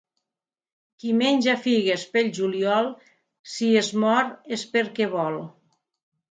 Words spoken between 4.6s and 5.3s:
perquè